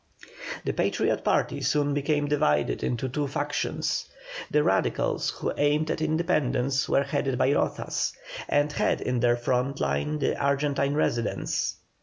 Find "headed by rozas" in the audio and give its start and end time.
7.03-8.11